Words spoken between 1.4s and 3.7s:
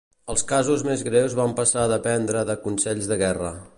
van passar a dependre de consells de guerra.